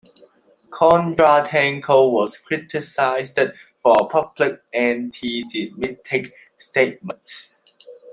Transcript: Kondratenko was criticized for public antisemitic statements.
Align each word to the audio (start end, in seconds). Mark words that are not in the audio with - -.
Kondratenko 0.71 2.09
was 2.11 2.35
criticized 2.35 3.37
for 3.83 3.93
public 4.09 4.59
antisemitic 4.73 6.31
statements. 6.57 7.61